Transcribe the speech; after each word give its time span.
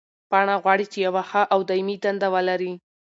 پاڼه 0.31 0.55
غواړي 0.63 0.85
چې 0.91 0.97
یوه 1.07 1.23
ښه 1.29 1.41
او 1.53 1.59
دایمي 1.69 1.95
دنده 2.03 2.27
ولري. 2.35 2.73